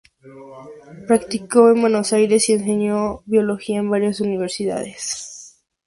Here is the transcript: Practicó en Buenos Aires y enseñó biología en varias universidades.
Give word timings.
Practicó 1.07 1.69
en 1.69 1.81
Buenos 1.81 2.11
Aires 2.11 2.49
y 2.49 2.53
enseñó 2.53 3.21
biología 3.27 3.77
en 3.77 3.91
varias 3.91 4.19
universidades. 4.19 5.59